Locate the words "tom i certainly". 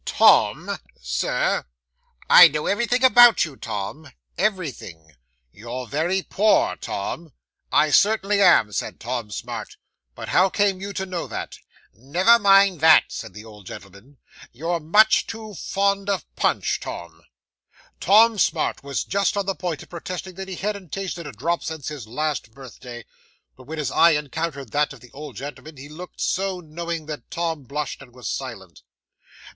6.75-8.41